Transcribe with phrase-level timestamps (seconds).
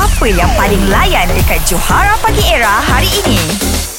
[0.00, 3.36] Apa yang paling layan dekat Johara Pagi Era hari ini?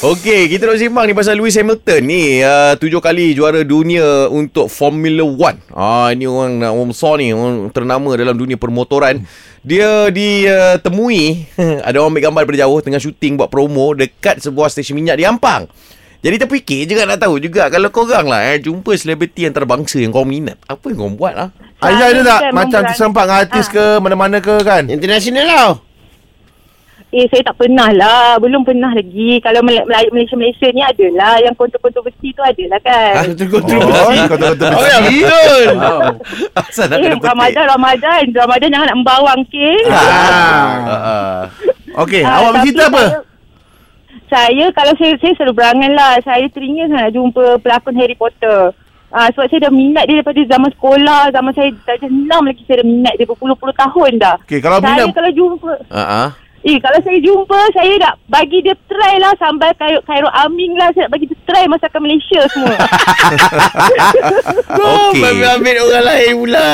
[0.02, 2.42] Okey, kita nak sembang ni pasal Lewis Hamilton ni.
[2.42, 5.62] Uh, tujuh kali juara dunia untuk Formula One.
[5.70, 9.22] Ah, ini orang orang besar ni, orang ternama dalam dunia permotoran.
[9.62, 14.74] Dia ditemui, uh, ada orang ambil gambar daripada jauh tengah syuting buat promo dekat sebuah
[14.74, 15.70] stesen minyak di Ampang.
[16.26, 20.26] Jadi terfikir juga nak tahu juga kalau korang lah eh, jumpa selebriti antarabangsa yang kau
[20.26, 20.58] minat.
[20.66, 21.50] Apa yang kau buat lah?
[21.82, 23.74] Aisyah ada tak Macam terserempak dengan artis Ah.
[23.74, 25.91] ke Mana-mana ke kan International tau.
[27.12, 28.40] Eh, saya tak pernah lah.
[28.40, 29.44] Belum pernah lagi.
[29.44, 31.44] Kalau Malaysia-Malaysia ni adalah.
[31.44, 33.14] Yang kontroversi tu adalah kan.
[33.20, 34.16] Ah, kontroversi.
[34.16, 35.64] Oh kata-kata Oh, ya betul.
[36.56, 37.28] Asal nak eh, kena petik?
[37.28, 38.24] Ramadan, Ramadan.
[38.32, 39.76] Ramadan jangan nak membawang, okay?
[39.92, 40.00] Ah.
[40.88, 40.92] Ah.
[40.96, 41.40] Ah.
[42.08, 43.20] Okey Ah, Awak bercerita apa Saya,
[44.32, 46.14] saya kalau saya saya selalu berangan lah.
[46.24, 48.72] Saya teringin sangat nak jumpa pelakon Harry Potter.
[49.12, 52.80] Ah, sebab saya dah minat dia daripada zaman sekolah, zaman saya darjah 6 lagi saya
[52.80, 54.36] dah minat dia berpuluh-puluh tahun dah.
[54.48, 56.32] Okey kalau saya minat kalau jumpa, Ah.
[56.62, 56.70] Ah.
[56.70, 60.94] eh kalau saya jumpa, saya nak bagi dia try lah sambal Cairo, Cairo Aming lah.
[60.94, 62.76] Saya nak bagi dia try masakan Malaysia semua.
[64.72, 65.22] Okey.
[65.22, 66.70] Ambil, ambil orang lain pula.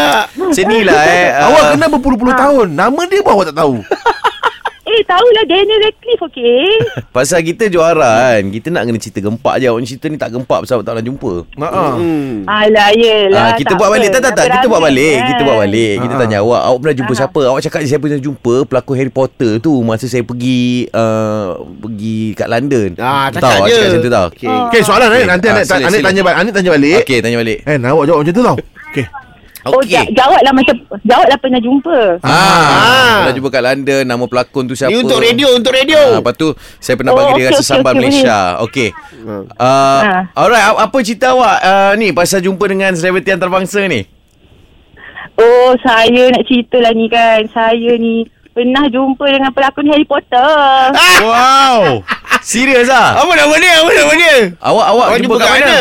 [0.51, 1.27] Sinilah eh.
[1.31, 2.39] ah, Awak kena berpuluh-puluh Ah.
[2.43, 3.75] tahun Nama dia pun awak tak tahu
[4.97, 6.65] eh, tahulah Daniel Radcliffe, okay?
[7.15, 9.65] Pasal kita juara kan Kita nak kena cerita gempak je.
[9.65, 11.31] Awak ni cerita ni tak gempak Pasal tak pernah jumpa.
[11.55, 12.43] Haa Hmm.
[12.43, 13.39] Alah, yelah.
[13.39, 14.09] Ah, kita buat balik.
[14.09, 14.45] Tak tak tak.
[14.49, 15.17] Kita buat balik.
[15.23, 15.93] Kita buat balik.
[15.99, 16.19] Kita Ah.
[16.19, 16.61] tanya awak.
[16.63, 17.17] Awak pernah jumpa Ah.
[17.17, 17.41] siapa?
[17.47, 18.53] Awak cakap saya pernah jumpa.
[18.65, 21.47] Pelakon Harry Potter tu masa saya pergi uh,
[21.79, 22.89] pergi kat London.
[22.97, 23.71] Ah, tahu cakap je.
[23.71, 24.27] cakap macam tu tau.
[24.29, 24.55] Okey.
[24.69, 25.19] Okey soalan Okey.
[25.19, 26.99] eh Nanti Anik, tanya balik Anik tanya balik.
[27.03, 27.57] Okey tanya balik.
[27.63, 28.57] Eh awak jawab macam tu tau.
[28.93, 29.05] Okey
[29.69, 31.97] Oh, okey ja- jawablah macam jawablah pernah jumpa.
[32.19, 33.15] Ah, Ah.
[33.21, 36.01] pernah jumpa kat London nama pelakon tu siapa Ni untuk radio, untuk Ah, radio.
[36.17, 38.37] lepas tu saya pernah Oh, bagi dia okey, rasa okey, sambal okey, Malaysia.
[38.59, 38.89] Okey.
[39.17, 39.43] Hmm.
[39.49, 40.21] Uh, Ah.
[40.33, 44.01] alright, a- apa cerita awak uh, ni pasal jumpa dengan selebriti antarabangsa ni?
[45.35, 47.45] Oh, saya nak cerita lah ni kan.
[47.47, 50.49] Saya ni pernah jumpa dengan pelakon Harry Potter.
[51.21, 52.01] Wow.
[52.39, 53.21] Serius ah?
[53.21, 53.73] Apa nama dia?
[53.77, 54.35] Apa nama dia?
[54.57, 55.77] Awak awak Awak jumpa, kat mana?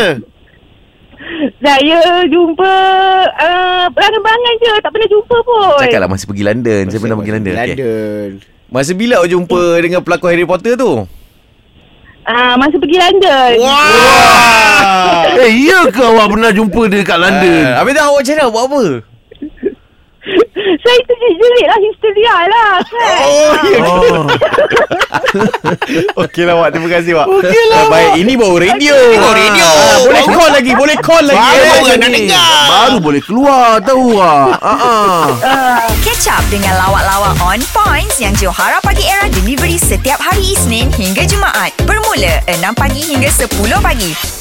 [1.61, 2.73] Saya jumpa
[3.29, 4.73] uh, berangan-berangan je.
[4.81, 5.77] Tak pernah jumpa pun.
[5.81, 6.83] Cakaplah masa pergi London.
[6.89, 7.53] Saya pernah pergi London.
[7.53, 8.27] London.
[8.67, 11.07] Masa bila awak jumpa dengan pelakon Harry Potter tu?
[12.27, 13.51] Ah, masa pergi London.
[13.63, 13.85] Wah.
[15.37, 18.45] Eh iya ke awak pernah jumpa dia kat London Uh, habis tu awak macam mana?
[18.49, 18.81] Buat apa?
[20.57, 23.17] Saya terjerit lah histeria lah kan.
[23.25, 23.85] Oh, ya.
[24.96, 24.96] Oh
[26.23, 26.69] Okey lah awak.
[26.73, 27.27] Terima kasih awak.
[27.29, 27.83] Okey lah.
[27.87, 28.95] Baik, ini baru radio.
[29.17, 29.67] Baru radio.
[29.67, 30.71] Ah, boleh call lagi.
[30.73, 31.39] Boleh call lagi.
[31.39, 32.49] Baru Eh, orang nak dengar.
[32.67, 34.47] Baru boleh keluar tahu ah.
[34.61, 35.85] Ah.
[36.05, 41.25] Catch up dengan lawak-lawak on points yang Johara Pagi Era delivery setiap hari Isnin hingga
[41.25, 41.73] Jumaat.
[41.83, 43.49] Bermula 6 pagi hingga 10
[43.81, 44.36] pagi.